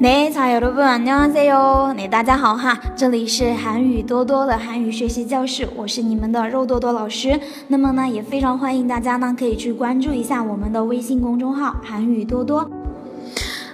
[0.00, 7.38] 네자여러분안녕하세요 네大家好哈，这里是韩语多多的韩语学习教室，我是你们的肉多多老师。
[7.68, 12.70] 那么呢，也非常欢迎大家呢可以去关注一下我们的微信公众号韩语多多。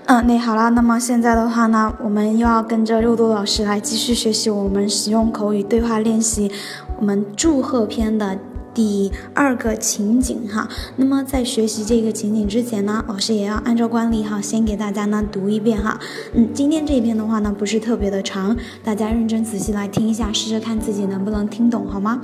[0.06, 6.50] 嗯，那好了，那么现在的话呢，我们又要跟着肉多老师来继续学习我们实用口语对话练习，
[6.98, 8.38] 我们祝贺篇的。
[8.76, 10.66] 第二个情景哈，
[10.96, 16.00] 那么在学习这个情景之前呢，老师也要按照惯例哈，先给大家呢读一遍哈。
[16.32, 22.22] 嗯，今天这一篇的话呢，不是特别的长，大家认真仔细来听一下，试着看自己能不能听懂，好吗？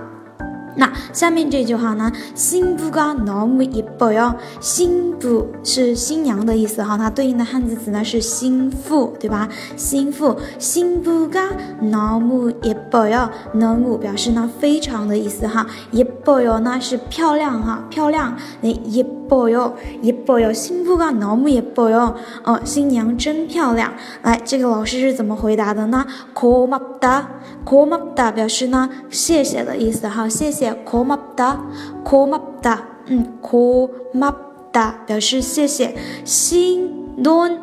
[0.78, 2.12] 那下面这句话呢？
[2.34, 4.34] 新부가너무예뻐 요。
[4.60, 9.48] 新부是新娘的意思哈，它对应的汉字词呢是新妇，对吧？
[9.78, 13.30] 新妇，新부가너무예뻐 요。
[13.54, 18.36] 너무表示呢非常的意思哈，예뻐요呢是漂亮哈，漂亮。
[18.62, 22.16] 那예뻐 요， 예뻐 요， 新부가너무예뻐 요。
[22.44, 23.94] 哦，新娘真漂亮。
[24.24, 26.04] 来，这个老师是怎么回答的呢？
[26.34, 27.26] 고맙 다，
[27.64, 30.64] 고맙다表示呢谢谢的意思哈，谢谢。
[30.75, 31.59] ko mada
[32.05, 35.95] ko mada，嗯，ko mada 表示谢谢。
[36.25, 37.59] xin nuan。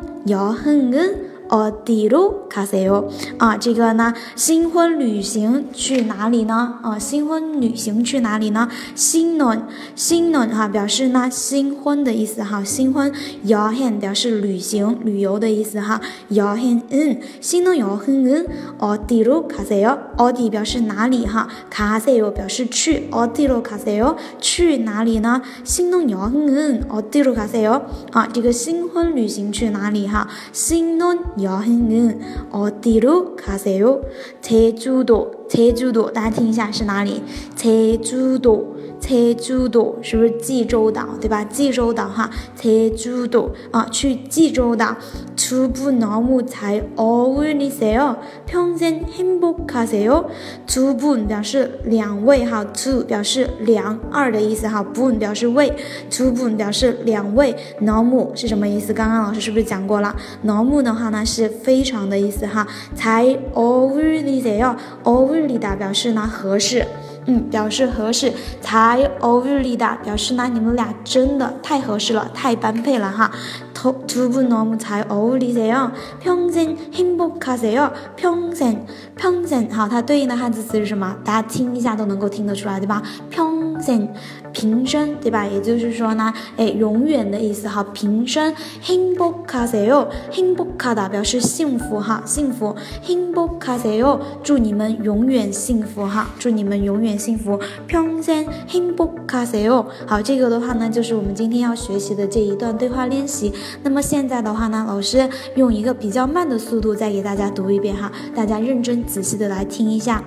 [1.49, 6.79] 哦，迪鲁卡塞哟啊，这个呢，新婚旅行去哪里呢？
[6.81, 8.69] 啊，新婚旅行去哪里呢？
[8.95, 9.61] 新婚，
[9.93, 13.11] 新婚哈，表示呢新婚的意思哈，新婚
[13.47, 18.45] 여행表示旅行、旅游的意思哈，여행 은， 新婚여행 은，
[18.79, 25.41] 哦，迪鲁卡塞哟，哦，迪表示哪里哈，卡塞哟表示去，哦，迪鲁卡塞哟，去哪里呢？
[25.65, 27.81] 新婚여행 은， 哦，迪鲁卡塞哟，
[28.13, 30.29] 啊，这个新婚旅行去哪里哈？
[30.53, 31.19] 新婚。
[31.41, 34.01] 여행은 어디로 가세요?
[34.41, 37.21] 제주도, 제주도, 大家听一下是哪里？
[37.55, 41.43] 제주도 济州岛是不是济州岛，对吧？
[41.43, 44.95] 济州岛哈，济州岛啊，去济州岛。
[45.35, 48.15] 두분너무잘어울리세 요，
[48.47, 50.25] 평생행복하세 요。
[50.65, 55.73] 두분表示两位哈，two 表示两二的意思哈，분表示位，
[56.09, 57.55] 두분表示两位。
[57.81, 58.93] 너무是什么意思？
[58.93, 60.15] 刚刚老师是不是讲过了？
[60.45, 62.65] 너무的话呢是非常的意思哈，
[62.95, 66.85] 잘어울리세 요， 어울리다表示呢合适。
[67.25, 68.31] 嗯，表示合适，
[68.61, 73.31] 才어울리 다， 表示呢，你们俩真的太合适了，太般配了哈。
[73.73, 75.89] 두두분너무잘어울리세 요，
[76.23, 78.77] 평생행복하세 요， 평 생，
[79.17, 81.15] 평 생， 好，它对应的汉字词是什么？
[81.25, 83.01] 大家听一下都能够听得出来，对吧？
[83.31, 83.44] 평
[83.85, 84.07] 생。
[84.53, 85.45] 平生，对吧？
[85.45, 87.81] 也就是说呢，哎，永远的意思哈。
[87.93, 88.53] 平生，
[88.83, 92.75] 행복하세 요， 행복하다表示幸福哈，幸福。
[93.03, 97.57] 행복하세 요， 祝你们永远幸福哈，祝你们永远幸福。
[97.87, 99.85] 평생행복하세 요。
[100.05, 103.53] 好，这个的话呢，就是我们今天要学习的这一段对话练习。
[103.83, 110.21] 那么现在的话呢，老师用一个比较慢的速度再给大家读一遍哈，大家认真仔细的来听一下。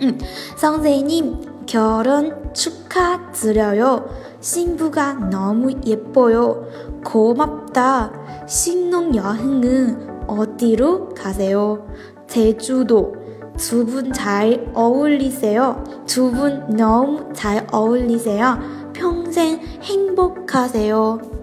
[0.00, 0.14] 嗯，
[0.58, 1.51] 선생 님。
[1.65, 4.05] 결혼 축하드려요.
[4.39, 6.67] 신부가 너무 예뻐요.
[7.03, 8.11] 고맙다.
[8.47, 11.87] 신혼 여행은 어디로 가세요?
[12.27, 13.15] 제주도.
[13.57, 15.83] 두 분 잘 어울리세요.
[16.07, 18.57] 두 분 너무 잘 어울리세요.
[18.93, 21.42] 평생 행복하세요.